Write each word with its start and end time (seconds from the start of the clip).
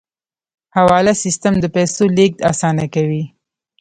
حواله 0.75 1.13
سیستم 1.23 1.53
د 1.59 1.65
پیسو 1.75 2.03
لیږد 2.17 2.39
اسانه 2.51 2.85
کوي 2.93 3.23